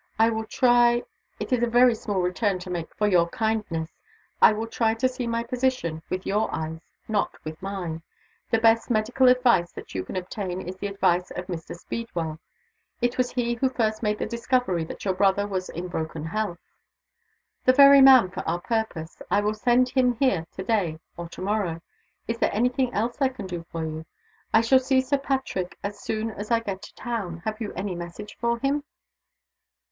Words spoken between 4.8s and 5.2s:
to